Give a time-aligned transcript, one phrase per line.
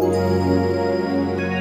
[0.00, 1.59] Música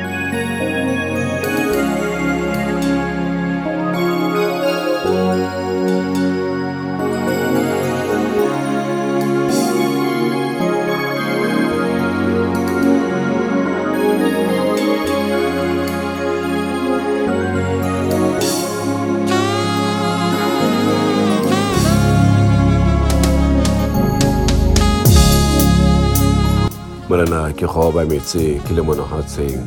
[27.60, 29.64] ke goba metse ke le monogatsheng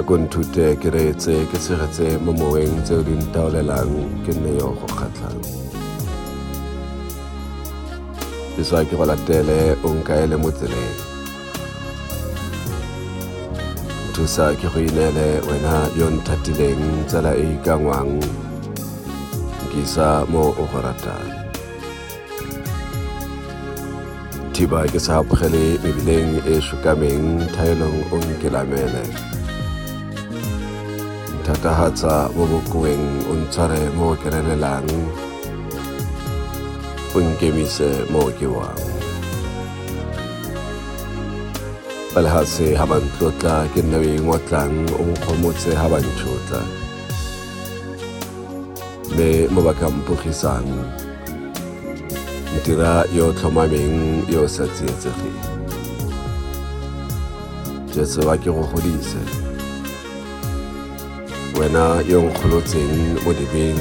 [0.00, 3.92] a ko nthute ke reetse ke tshegetse mo moweng tseo di ntaolelang
[4.24, 5.40] ke nne yo go kgatlhang
[8.54, 10.96] ke swa ke go latele o nkaele mo tseleng
[14.16, 18.16] thusa ke go ineele wena yo nthatileng tsela e ikangwang
[19.68, 21.49] nkisa mo o go ratang
[24.60, 29.08] Tiba ke sahab khali bibiling e shukaming thailong un kilamele.
[31.48, 34.84] Tatahatsa bubukuing un tsare mo kerelelang
[37.16, 38.84] un kemise mo kiwang.
[42.12, 46.60] Balhasi haban tlutla kinawi ngwatlang un kumutse haban chutla.
[49.16, 50.68] Me mabakam pukisan.
[50.68, 51.09] Me mabakam pukisan.
[52.52, 53.92] กิติระโยธรรมมิง
[54.28, 55.32] โยสัจเจจคี
[57.90, 59.10] เจสวากิโรคุดีเซ
[61.54, 62.90] เวนายงคุลุจิง
[63.24, 63.76] อุดิบิง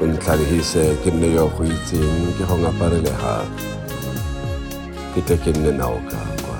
[0.00, 3.34] อุนทัริฮิเซกินเนโยคุยจิงกิฮองอปาริเลหา
[5.12, 6.58] กิเตกินเนนาวกาคว่า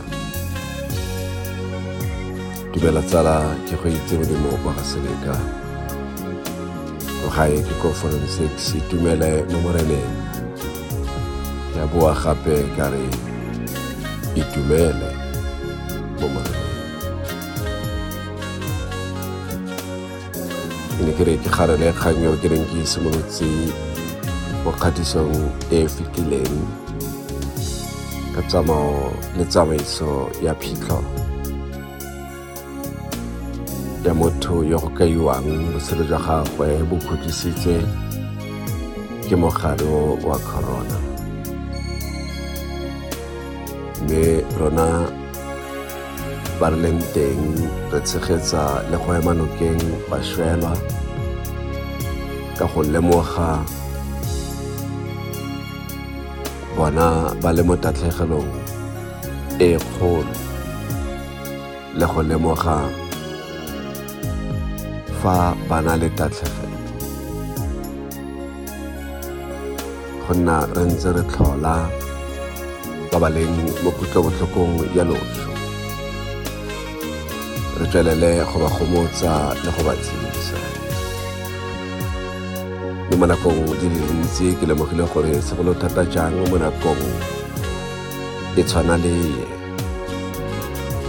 [2.70, 5.38] ดูเบลซาลากิคุยจิงอุดิโมบาสเลกา
[7.34, 10.23] gae ke conference si tumele mo moreneng
[11.76, 13.08] יבוא החפה קרי,
[14.36, 15.02] יתומל,
[16.20, 16.64] בומר.
[21.00, 23.50] ini kere ti harale khanyo kere ngi sumurutsi
[24.66, 25.34] wakati song
[25.70, 26.54] e fikilen
[28.34, 28.78] ka tsama
[29.36, 30.98] le tsamaiso ya phitlho
[34.04, 37.76] ya motho yo go kaiwang botshelo jwa gagwe bo khutlwisitse
[39.26, 39.90] ke mogare
[40.28, 41.13] wa corona
[44.04, 44.88] mme rona
[46.60, 47.42] ba re leng teng
[47.92, 50.72] re tshegetsa le go ema nokeng bašwelwa
[52.58, 53.50] ka go lemoga
[56.76, 57.06] bona
[57.42, 58.52] ba le mo tatlhegelong
[59.66, 60.34] e kgolo
[61.98, 62.78] le go lemoga
[65.20, 65.36] fa
[65.68, 66.78] ba na le tatlhegelo.
[70.22, 71.76] Go nna re ntse re tlhola
[73.14, 73.54] ba ba leng
[73.86, 75.46] mo kutlobotlhokong ya loso
[77.78, 80.58] re tswelele go ba gomotsa le go ba tsebisa
[83.06, 87.04] mme mo nakong di le dintsi ke lemogile gore segolo thata jang mo nakong
[88.58, 89.46] e tshwana le ye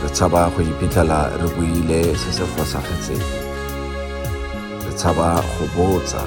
[0.06, 3.26] re tshaba go iphitlhela re buile se se fosagetseng
[4.86, 6.22] re tshaba go botsa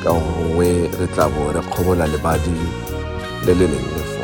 [0.00, 2.56] ka gongwe re tla bo re kgobola lebadi
[3.44, 4.15] le le neng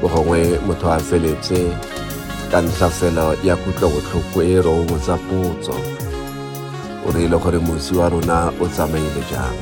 [0.00, 1.60] bogongwe motho a feletse
[2.50, 5.76] ka ntlha fela ya kutlobotlhoko e re o botsa potso.
[7.06, 9.58] O reile gore mosi wa rona o tsamaile jang.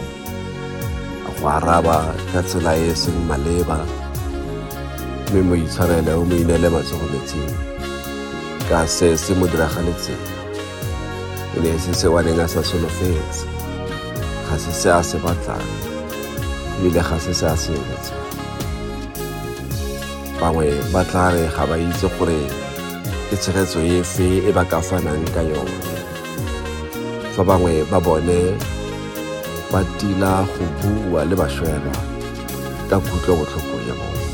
[1.29, 3.79] A go araba ka tsela e e seng maleba
[5.31, 7.55] mme mo itshwarele o mo inele matsogo metsing.
[8.69, 10.27] Ka se se mo diragaletseng.
[11.57, 13.47] E ne se se wa neng a sa solofetse.
[14.49, 15.93] Ga se se a se batlang
[16.83, 18.22] ebile ga se se a se eletsang
[20.43, 22.41] bangwe ba tla re ga ba itse gore
[23.31, 25.95] ke tshegetso efe e ba ka fanang ka yone.
[27.35, 28.41] Fa bangwe ba bone
[29.71, 31.95] ba tila go bua le bašwelwa
[32.91, 34.27] ka kutlo botlhoko ya bone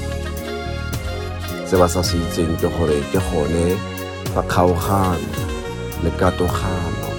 [1.69, 3.66] se ba sa se itseng ke gore ke gone
[4.32, 5.44] fa kgaogano
[6.02, 7.10] le katogano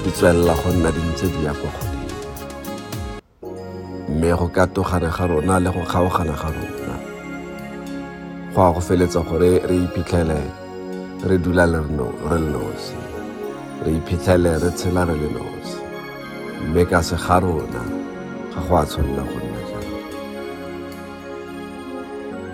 [0.00, 2.16] di tswelela go nna di ntse di ya kwa godimo.
[4.08, 6.77] Mme go katogana ga rona le go kgaogana ga rona
[8.62, 10.40] a go feletsa gore re iphitlhele
[11.28, 11.80] re dula re
[12.38, 12.96] le nosi.
[13.84, 15.78] Re iphitlhele re tshela re le nosi.
[16.66, 17.82] Mme ka se ga rona
[18.52, 19.96] ga go a tshwanela go nna jalo.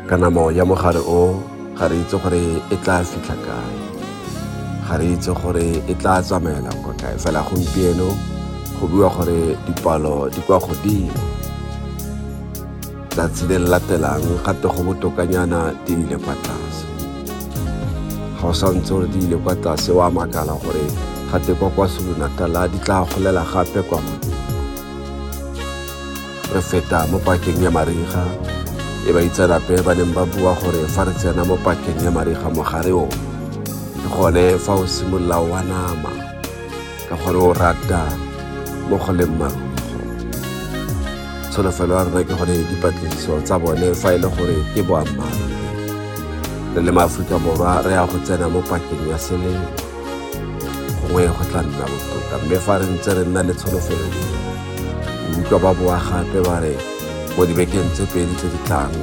[0.08, 1.42] Kanamo ya mogare o
[1.78, 2.42] ga re itse gore
[2.74, 3.76] e tla fitlha kae.
[4.86, 7.16] Ga re itse gore e tla tsamaela kwa kae.
[7.22, 8.08] Fela gompieno
[8.80, 11.33] go bua gore dipalo di kwa godimo
[13.14, 16.84] tsatsi le latelang gape go botokanyana di ile kwa tlase.
[18.38, 22.68] Ga o santse gore di ile kwa tlase wa makala gore gate kwa kwa solonatala
[22.68, 24.34] di tla golela gape kwa godimo
[26.54, 28.22] re feta mo pakeng ya mariga
[29.08, 32.92] e baitsanape ba neng ba bua gore fa re tsena mo pakeng ya mariga mogare
[32.94, 33.10] o
[33.98, 36.12] ke gone fa o simolola wa nama
[37.10, 38.06] ka gore o rata
[38.86, 39.73] mo go leng marugo
[41.54, 45.54] tsholofelo ya rona ke gore dipatlisiso tsa bone fa e le gore ke boammaaruri
[46.74, 49.68] re le maaforika borwa re ya go tsena mo pakeng ya selemo
[50.98, 54.06] gongwe go tla nna botoka mme fa re ntse re nna le tsholofelo
[55.38, 56.74] utlwa ba boa gape ba re
[57.38, 58.94] mo dibekeng tse pedi tse di tlang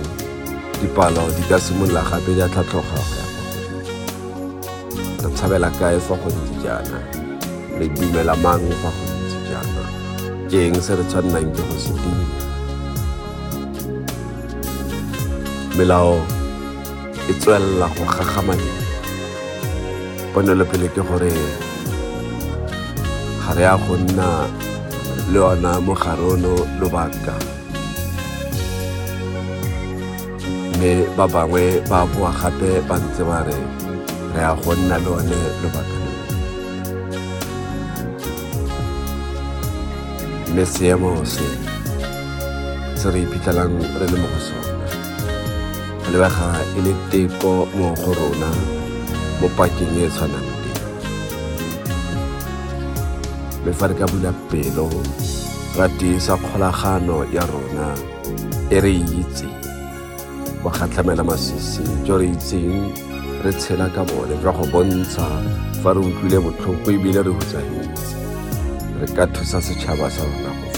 [0.84, 3.26] dipalo di ka simolola gape di a tlhatlhoga go ya
[5.24, 7.00] re tshabela kae fa go ntse jaana
[7.80, 9.84] re dumela mang fa go ntse jaana
[10.52, 12.41] ke eng se re tshwannang ke go se dira
[15.78, 16.16] melao
[17.30, 18.82] e tswelela go gagamadika
[20.34, 21.32] ponelopele ke gore
[23.42, 24.28] ga re ya go nna
[25.32, 27.36] le ona mogare ono lobaka
[30.76, 33.60] mme ba bangwe ba boa gape ba ntse ba re
[34.34, 35.98] re ya go nna le one lobaka
[40.52, 41.48] mme seemo se
[43.00, 44.61] se re iphitlhelang re le mo go sone
[46.12, 48.52] go lebega e le teko mo go rona
[49.40, 50.84] mo pakeng e e tshwanang teng
[53.64, 54.90] mme fa re ka bula pelo
[55.78, 57.96] ra tiisa kgolagano ya rona
[58.70, 59.56] e re itseng
[60.64, 62.92] go kgatlhamela masisi jo re itseng
[63.44, 65.28] re tshela ka bone jwa go bontsha
[65.82, 68.16] fa re utlwile botlhoko ebile re hutsahetse
[69.00, 70.71] re ka thusa setšhaba sa rona go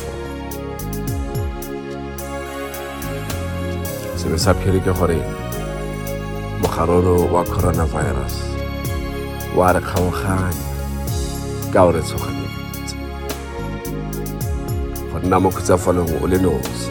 [4.34, 5.22] به سبکری که خوری.
[6.64, 8.42] مخرور و با کرونا ویروس.
[9.56, 10.54] وار خان خان
[11.74, 12.88] گاور سخنیت
[15.14, 16.88] فن نامو کجا فلون ولی نوس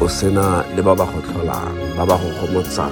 [0.00, 1.60] و سینا لبا با خود خلا
[1.96, 2.88] با با خود خمود سا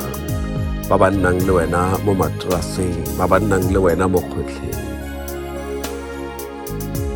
[0.89, 4.71] با با نانگل مو مدرسی با با نانگل وینا مو خودلی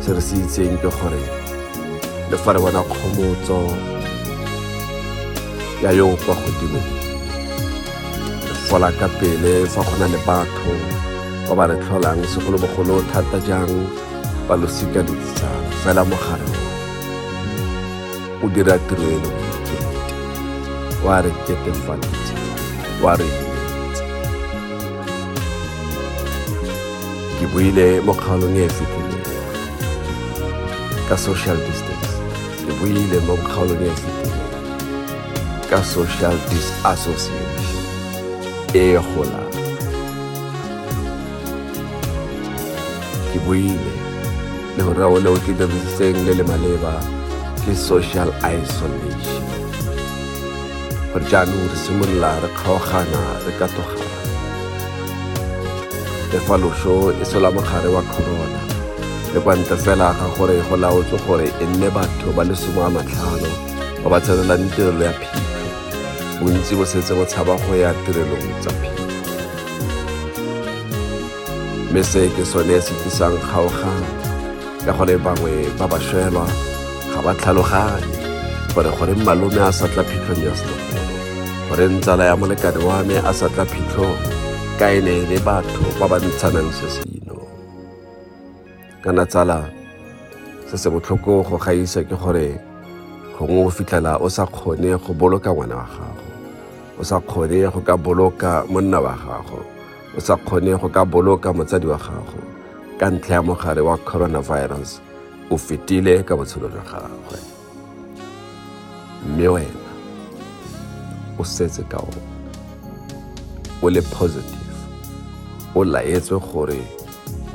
[0.01, 1.23] سرسی چین که خوری.
[2.31, 2.83] لفر وینا
[5.83, 6.81] ya yo kwa godimo
[8.69, 10.73] fola ka pele fa go na le batho.
[11.47, 13.73] Ba ba re tlholang segolobogolo thata jang?
[14.47, 16.47] Ba losika ditsana fela mogare
[18.43, 19.31] o dira tiro eno
[21.05, 22.35] wa re ketefaditse
[23.03, 24.03] wa re imetse
[27.37, 29.27] ke buile mo kgaolong e e fetileng.
[31.07, 32.11] Ka social distance
[32.65, 34.08] ke buile mo kgaolong e e
[35.69, 37.85] ka social disassociation.
[38.73, 39.53] E golang
[43.29, 43.93] ke buile.
[44.77, 46.93] Le gore o le o ke dirisitseng le le maleba
[47.63, 49.45] ke social isolation.
[51.13, 54.09] Gore jaanong re simolola re kgaogana re ka togana
[56.31, 58.61] le fa loso e sola mogare wa corona
[59.33, 62.85] le kwa ntle fela ga gore go laotswe gore e nne batho ba le somo
[62.85, 63.49] a matlhano
[64.03, 65.58] ba ba tshwarelang tirelo ya phitlho
[66.39, 69.05] bontsi bo setse bo tshaba go ya tirelong tsa phitlho
[71.91, 74.09] mme se ke sone se tlisang kgaogano
[74.85, 76.45] ka gore bangwe ba ba šwelwa
[77.11, 78.15] ga ba tlhaloganye
[78.73, 81.03] gore gore malome a sa tla phitlhong ya senogolo
[81.67, 84.17] gore ntsala ya molekane wa me a sa tla phitlhong
[84.79, 87.35] ka e ne le batho ba ba ntshanang se seno.
[89.03, 89.59] Kana tsala
[90.69, 92.47] se se botlhoko go gaisa ke gore
[93.35, 96.28] gongwe o fitlhela o sa kgone go boloka ngwana wa gago
[96.99, 99.63] o sa kgone go ka boloka monna wa gago
[100.17, 102.41] o sa kgone go ka boloka motsadi wa gago.
[102.99, 104.99] Ka ntlha ya mogare wa coronavirus
[105.49, 107.39] o fetile ka botshelo jwa gagwe.
[109.25, 109.91] Mme wena
[111.39, 112.23] o setse ka ona.
[113.81, 114.75] O le positive.
[115.75, 116.81] O laetswe gore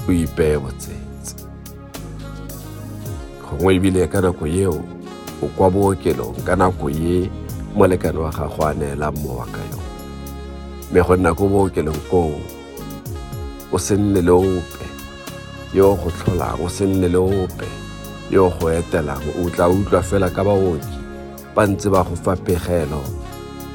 [0.09, 1.37] o ipeye botsetse.
[3.45, 4.81] Gongwe ebile ka nako eo
[5.43, 7.31] o kwa bookelong ka nako ye
[7.75, 9.90] molekane wa gago a neelang mowa ka yone
[10.90, 12.38] mme go nna ko bookelong koo
[13.73, 14.87] o se nne le ope
[15.75, 17.85] yo go tlholang o se nne le ope
[18.31, 19.23] yo go etelang.
[19.38, 20.99] O tla utlwa fela ka baoki
[21.54, 23.02] ba ntse ba go fa pegelo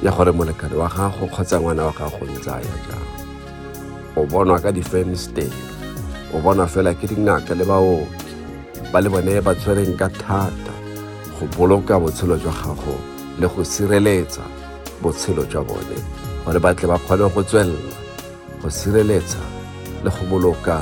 [0.03, 3.08] ya gore molekane wa gago kgotsa ngwana wa gago ntse a ya jang.
[4.15, 5.53] O bonwa ka difenstene
[6.34, 8.34] o bonwa fela ke dingaka le baoki
[8.91, 10.74] ba le bone ba tshwereng ka thata
[11.39, 12.96] go boloka botshelo jwa gago
[13.39, 14.43] le go sireletsa
[15.01, 15.98] botshelo jwa bone
[16.46, 17.96] gore ba tle ba kgone go tswelela
[18.62, 19.41] go sireletsa
[20.03, 20.77] le go boloka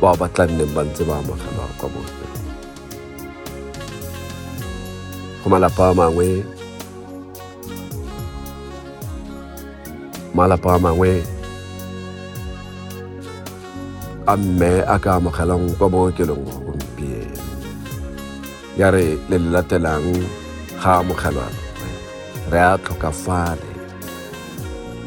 [0.00, 2.46] bao ba tla nneng ba ntse ba amogelwa kwa bookelong
[5.40, 6.28] go malapa a mangwe
[10.34, 11.12] malapa a mangwe
[14.26, 17.44] a mme a ka amogelang kwa bookelong go gompieno.
[18.78, 20.06] Ya re le le latelang
[20.80, 21.59] ga amogelwa
[22.52, 23.70] re a tlhokafale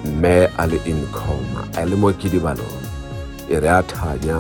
[0.06, 2.84] mme a le incoma a le mo kidibalong
[3.50, 4.40] e re a thanya.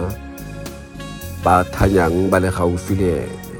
[1.43, 3.57] Ba thanyang ba le gaufi le ene.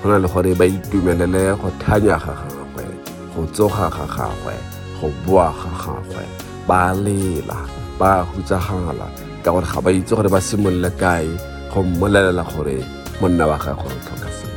[0.00, 2.84] Go na le gore ba itumelele go thanya ga gagwe
[3.32, 4.54] go tsoga ga gagwe
[5.00, 6.24] go boa ga gagwe.
[6.68, 7.58] Ba lela
[7.98, 9.08] ba hutsagala
[9.42, 11.28] ka gore ga ba itse gore ba simolole kae
[11.72, 12.76] go mmolelela gore
[13.20, 14.48] monna wa gagwe o tlhokafetse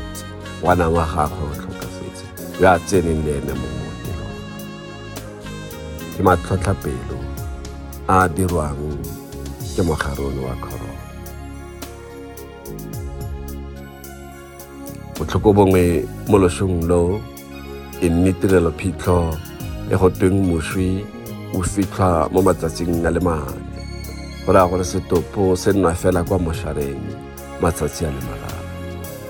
[0.60, 2.26] ngwana wa gagwe o tlhokafetse
[2.60, 3.89] yo a tseneng le ene mo
[6.20, 7.18] le matlhotlhapelo
[8.12, 8.84] a a dirwang
[9.72, 11.04] ke mogare ono wa corona
[15.16, 15.84] botlhoko bongwe
[16.28, 17.24] mo losong lo
[18.04, 19.32] e nne tirelo phitlho
[19.88, 21.08] e go tweng moswi
[21.56, 23.64] o fitlhwa mo matsatsing a le mane
[24.44, 27.04] go raya gore setopo se nna fela kwa mošareng
[27.64, 28.64] matsatsi a le mararo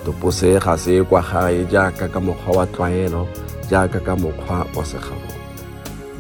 [0.06, 3.24] topo se ga se kwa gae jaaka ka mokgwa wa tlwaelo
[3.70, 5.29] jaaka ka mokgwa wa segabo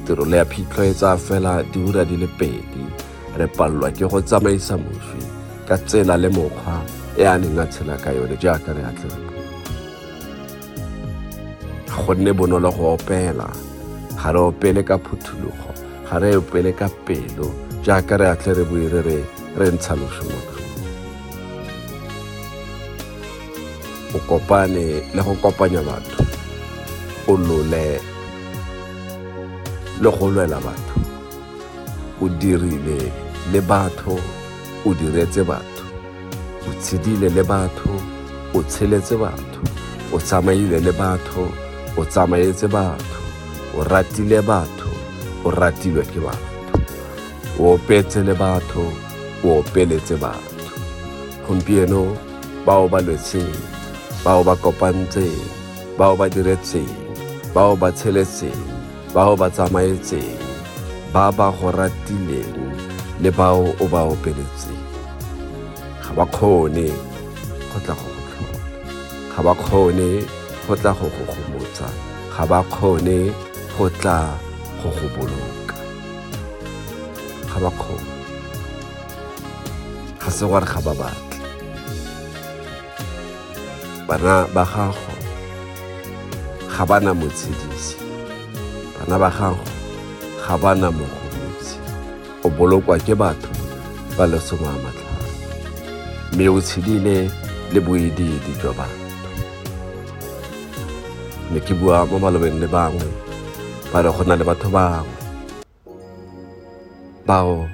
[0.10, 2.84] tirelo ya phitlho e tsaya fela diura di le pedi.
[3.38, 5.22] Re palelwa ke go tsamaisa moswi
[5.70, 6.82] ka tsela le mokgwa
[7.16, 9.28] e a neng a tshela ka yone jaaka re atle re
[11.86, 13.48] ga go nne bonolo go opela
[14.20, 15.72] ga re opele ka phuthologo
[16.10, 17.48] ga re opele ka pelo
[17.86, 19.02] jaaka re atle re bue re
[19.60, 20.74] re ntsha loso mo tlhong
[24.18, 24.86] o kopane
[25.16, 26.24] le go kopanya batho
[27.30, 27.86] o lole
[30.02, 31.00] le go lwela batho.
[32.22, 33.12] O dirile
[33.52, 34.20] le batho
[34.86, 35.86] o diretse batho.
[36.68, 37.92] O tshedile le batho
[38.54, 39.62] o tsheletse batho.
[40.14, 41.44] O tsamaile le batho
[41.98, 43.20] o tsamaetse batho.
[43.78, 44.90] O ratile batho
[45.44, 46.80] o ratilwe ke batho.
[47.60, 48.86] O opetse le batho
[49.44, 50.74] o opeletse batho.
[51.48, 52.16] Gompieno
[52.66, 53.56] bao ba lwetseng
[54.24, 55.44] bao ba kopantseng
[55.98, 56.92] bao ba diretseng
[57.54, 58.69] bao ba tsheletseng
[59.14, 60.38] bao ba tsamaetseng
[61.14, 62.58] ba ba go ratileng
[63.24, 64.86] le bao o ba opeletseng.
[66.04, 66.88] Ga ba kgone
[67.70, 68.60] go tla go go tlhola.
[69.34, 70.10] Ga ba kgone
[70.66, 71.88] go tla go go gomotsa.
[72.34, 73.18] Ga ba kgone
[73.76, 74.18] go tla
[74.80, 75.78] go go boloka.
[77.50, 78.14] Ga ba kgone.
[80.22, 81.38] Ga se gore ga ba batle.
[84.08, 85.14] Bana ba gago
[86.74, 88.09] ga ba na motshedisi
[89.10, 89.66] bana ba gago
[90.38, 91.82] ga ba na mogomotsi
[92.46, 93.50] o bolokwa ke batho
[94.14, 95.34] ba lesome a matlhano.
[96.34, 97.26] Mme o tshedile
[97.74, 99.06] le boedidi jwa batho.
[101.50, 103.10] Mme ke bua mo malobeng le bangwe
[103.90, 105.18] ba re go na le batho bangwe
[107.26, 107.66] bao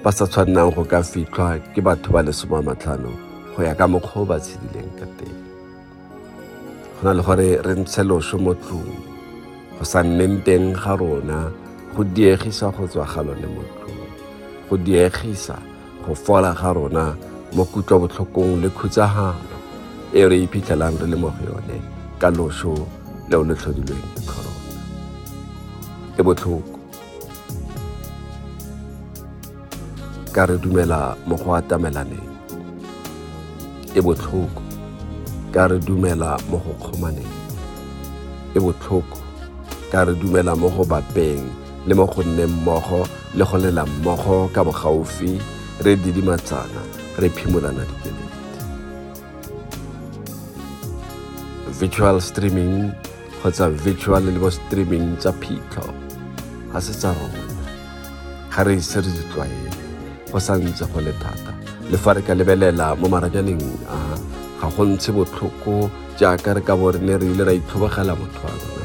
[0.00, 3.12] ba sa tshwannang go ka fitlhwa ke batho ba lesome a matlhano
[3.52, 5.36] go ya ka mokgwa o ba tshedileng ka teng.
[6.96, 9.11] Go na le gore re ntshe loso mo tlong
[9.76, 11.38] go sa nneng teng ga rona
[11.94, 14.00] go diegisa go tswa ga lone mo tlong
[14.68, 15.56] go diegisa
[16.04, 17.04] go fola ga rona
[17.56, 19.56] mo kutlwabotlhokong le khutsagalo
[20.18, 21.78] e re iphitlhelang re le mo go yone
[22.20, 22.72] ka loso
[23.28, 24.60] leo le tlhodilweng ke corona
[26.18, 26.76] e botlhoko
[30.34, 32.28] ka re dumela mo go atamelaneng
[33.98, 34.62] e botlhoko
[35.54, 37.32] ka re dumela mo go kgomaneng
[38.56, 39.21] e botlhoko
[39.92, 41.44] ka re dumela mo go bapeng
[41.84, 43.04] le mo go nneng mmogo
[43.36, 45.36] le go lela mmogo ka bogaufi
[45.84, 46.80] re didimatsana
[47.20, 48.28] re phimolana dikeledi.
[51.78, 52.88] Virtual streaming
[53.36, 55.86] kgotsa virtual le bo streaming tsa phitlho
[56.72, 57.44] ga se tsa rona.
[58.52, 59.70] Ga re ise re di tlwaele
[60.32, 61.52] go sa ntse go le thata.
[61.90, 63.64] Le fa re ka lebelela mo marajaneng
[63.96, 63.98] a
[64.60, 65.74] ga go ntshe botlhoko
[66.16, 68.81] jaaka re ka bo re ne re ile ra itlhobogela motho wa rona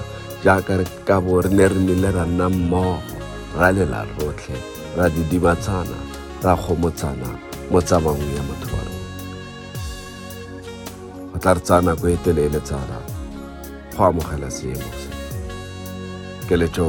[0.48, 3.18] jaaka re ka bo re ne re nile ra nna mmogo
[3.60, 4.58] ra lela rotlhe
[4.98, 5.98] ra didimatsana
[6.44, 7.30] ra gomotsana
[7.72, 9.06] mo tsamaong ya motho wa rona
[11.32, 12.98] go tla re tsaya nako e telele tsala
[13.94, 15.10] go amogela seemo se
[16.48, 16.88] keletso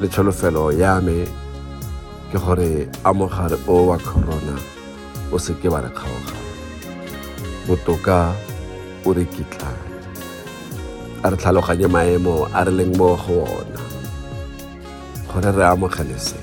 [0.00, 1.16] le tsholofelo ya me
[2.30, 2.70] ke gore
[3.08, 4.56] a mogare o wa corona
[5.34, 6.42] o se ke ba re kgaogana
[7.66, 8.18] botoka
[9.06, 9.93] o re kitlane
[11.24, 13.80] a re tlhaloganye maemo a re leng mo go ona
[15.28, 16.36] gore re amogele se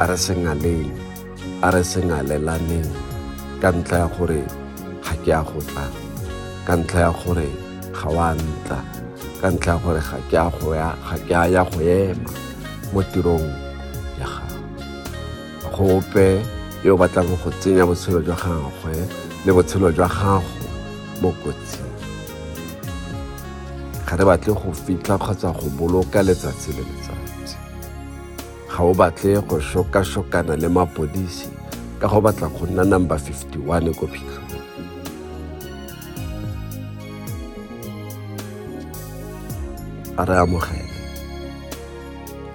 [0.00, 0.88] a re se ngaleng
[1.60, 2.88] a re se ngalelaneng
[3.60, 4.40] ka ntlha ya gore
[5.04, 5.84] ga ke a go tla
[6.66, 7.48] ka ntlha ya gore
[7.92, 8.78] ga wa ntla
[9.40, 12.30] ka ntlha ya gore ga ke a go ya ga ke a ya go ema
[12.92, 13.46] mo tirong
[14.20, 16.40] ya gago go ope
[16.80, 18.96] yo o batlang go tsenya botshelo jwa gagwe
[19.44, 20.56] le botshelo jwa gago
[21.20, 21.85] mo kotsing
[24.16, 27.56] ga re batle go fitlha kgotsa go boloka letsatsi le letsatsi.
[28.72, 31.48] Ga o batle go šokašokana le mapodisi
[32.00, 34.52] ka go batla go nna number 51 ko phitlhong.
[40.16, 40.96] A re amogele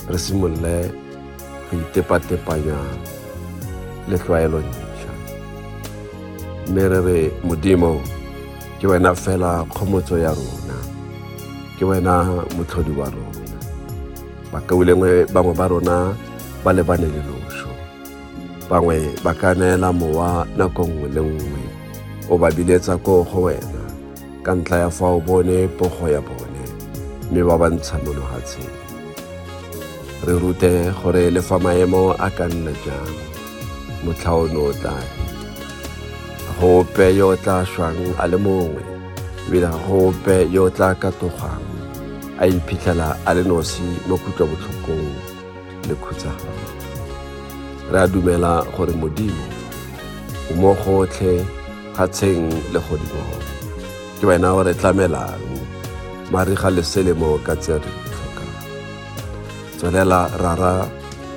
[0.09, 0.89] re simolole
[1.69, 2.77] go itepatepanya
[4.09, 5.13] le tlwaelo ntšha.
[6.67, 8.01] Mme re re modimo
[8.79, 10.91] ke wena fela kgomotso ya rona
[11.81, 13.57] ke wena motlhodi wa rona
[14.53, 15.95] bakaulengwe bangwe ba rona
[16.63, 17.71] ba lebane le loso.
[18.69, 21.63] Bangwe ba ka neela mowa nako nngwe le nngwe.
[22.29, 23.81] O ba biletsa ko go wena
[24.45, 26.63] ka ntlha ya fa o bone pogo ya bone
[27.33, 28.77] mme ba ba ntsha mo lefatsheng
[30.25, 33.13] re rute gore le fa maemo a ka nna jang
[34.05, 34.95] motlhaono o tla
[36.57, 38.83] gope yo o tla šwang a le mongwe
[39.47, 41.70] ebile gope yo o tla katogang
[42.39, 45.09] a iphitlhela a le nosi mo kutlobotlhokong
[45.87, 46.67] le khutsagalo
[47.91, 49.45] re a dumela gore modimo
[50.49, 51.33] o mo gotlhe
[51.95, 53.45] kgatsheng le godimong
[54.19, 55.43] ke wena o re tlamelang
[56.31, 58.55] mariga le selemo ka tse re tlhokang
[59.77, 60.73] tswelela rara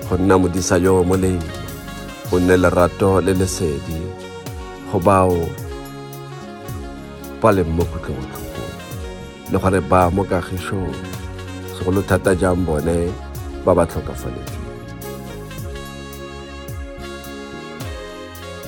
[0.06, 1.50] go nna modisa yo molemo
[2.32, 4.00] o nne lerato le lesedi
[4.88, 5.36] go bao
[7.40, 8.73] ba leng mo kutlobotlhokong
[9.54, 10.98] le gore ba mo kagišong.
[11.78, 12.98] Segolo thata jang bone
[13.62, 14.66] ba ba tlhokafaletseng.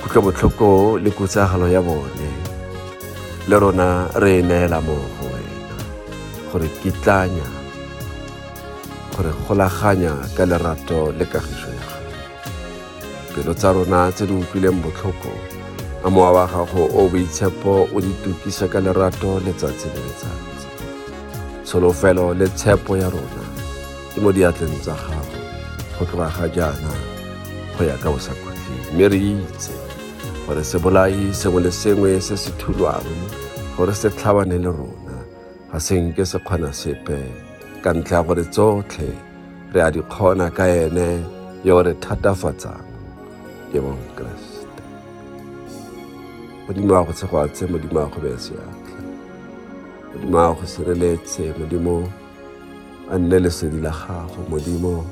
[0.01, 0.71] Kutlobotlhoko
[1.03, 2.31] le kutsagalo ya bone.
[3.51, 5.77] Le rona re e neela mo go wena
[6.49, 7.49] gore kitlanya
[9.11, 12.15] gore golaganya ka lerato le kagišo ya gago.
[13.35, 15.35] Pelo tsa rona tse di utlwileng botlhoko
[16.07, 20.56] a mowa wa gago o boitshepo o di tukisa ka lerato letsatsi le letsatsi
[21.67, 23.45] tsholofelo le tshepo ya rona.
[24.15, 25.37] Ke mo diatleng tsa gago
[25.99, 26.93] go tloga ga jaana
[27.75, 29.75] go ya ka bosakhutleng mme re itse
[30.47, 33.11] gore sebolai sengwe le sengwe se se thulwang
[33.77, 35.17] gore se tlhabane le rona.
[35.73, 37.19] Ga senke se kgona sepe
[37.83, 39.11] ka ntlha ya gore tsotlhe
[39.75, 41.09] re a di kgona ka ene
[41.67, 42.87] yo re thatafatsang.
[43.71, 44.83] Ke bong keresete
[46.67, 48.86] modimo wa go tshegoatse modimo wa go beye seatla
[50.17, 52.09] modimo wa go sireletse modimo
[53.11, 55.05] a nne lesedi la gago modimo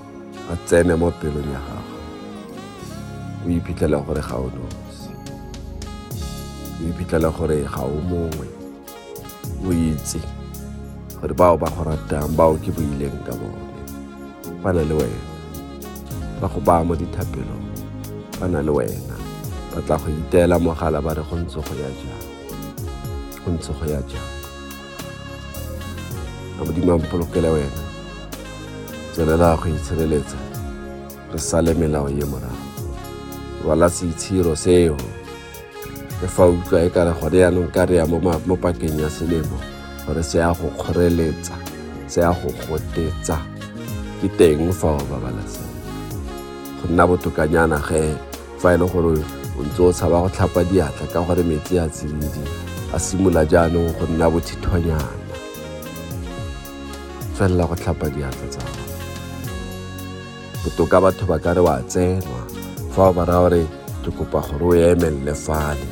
[0.50, 1.98] a tsene mo pelong ya gago.
[3.46, 5.10] O iphitlhela gore ga o nosi.
[6.80, 8.48] O iphitlhela gore ga o mongwe.
[9.66, 10.20] O itse
[11.20, 13.62] gore bao ba go ratang bao ke boileng ka bone.
[14.62, 15.24] Ba na le wena.
[16.40, 17.66] Ba go baya mo dithapelong.
[18.40, 19.16] Ba na le wena.
[19.74, 22.24] Ba tla go iteela mogala ba re go ntse go ya jang.
[23.44, 24.33] Go ntse go ya jang
[26.60, 27.82] a modimo a mpolokele wena.
[29.12, 30.36] Tswelela go itshireletsa
[31.32, 32.64] re sale melao ye morago.
[33.64, 34.96] Rwala seitshiro seo.
[36.22, 39.58] Le fa utlwa e kare gone yaanong ka re ya mo pakeng ya selemo
[40.06, 41.54] gore se ya go kgoreletsa
[42.06, 43.38] se ya go gotetsa.
[44.20, 45.74] Ke teng fa o babalesega
[46.84, 48.14] go nna botokanyana ge
[48.58, 49.24] fa e le gore
[49.58, 52.44] o ntse o tshaba go tlhapa diatla ka gore metsi a tsididi
[52.94, 55.23] a simolola jaanong go nna bothithonyana
[57.36, 58.84] felela go tlhapa diatla tsa gago
[60.62, 62.40] botoka batho ba ka re wa tsenwa
[62.94, 63.62] fa o ba raya gore
[64.02, 65.88] ke kopa gore o emelele fale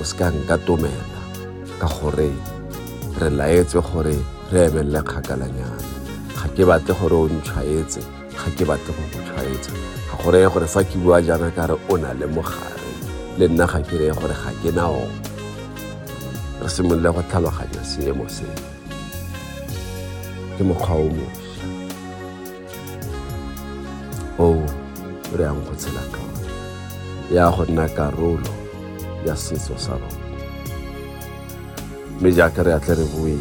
[0.00, 1.20] o se ka nka tomela
[1.80, 2.28] ka gore
[3.20, 4.16] re laetse gore
[4.52, 5.86] re emelele kgakalanyana
[6.36, 8.02] ga ke batle gore o ntshwaetse
[8.36, 9.72] ga ke batle go go tshwaetsa
[10.08, 12.92] ga go reye gore fa ke bua jaana ka re o na le mogare
[13.38, 15.18] le nna ga ke reye gore ga ke na ona
[16.62, 18.71] re simolole go tlhaloganya seemo se
[20.62, 21.66] ke mokgwa o mošwa.
[24.38, 24.46] O
[25.36, 28.54] re yang go tshela ka ona ya go nna karolo
[29.26, 30.26] ya setso sa rona.
[32.20, 33.34] Mme jaaka re atle re bue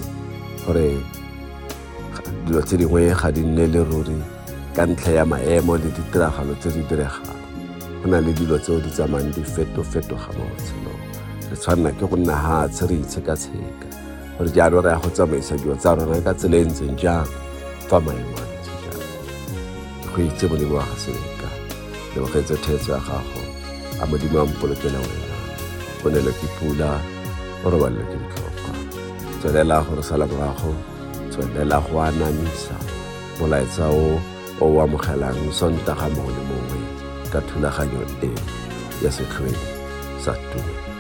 [0.66, 0.98] gore
[2.46, 4.18] dilo tse dingwe ga di nne le ruri
[4.76, 7.42] ka ntlha ya maemo le ditiragalo tse di diregang.
[8.02, 11.02] Go na le dilo tseo di tsamayang di feto-fetoga mo botshelong
[11.52, 13.91] re tshwanela ke go nna hatshe re itsheka-tsheka
[14.42, 17.28] gore jaanong re ya go tsamaisa dilo tsa rona ka tsela e ntseng jang
[17.90, 19.02] fa maemo a ntse jang
[20.12, 21.50] go itse modimo wa ga seleka
[22.14, 23.42] lebogetse theetso ya gago
[24.02, 25.38] a modimo a mpolokela wena
[26.06, 26.90] o nelwe ke pula
[27.66, 28.74] o robalelwe ke ditlhokwa
[29.40, 30.74] tswelela gore sala morago
[31.30, 32.76] tswelela go anamisa
[33.40, 34.18] molaetsa o
[34.62, 36.80] o o amogelang sontaga mongwe le mongwe
[37.32, 38.32] ka thulaganyo e
[39.04, 39.62] ya setlhoeng
[40.18, 40.91] sa tumo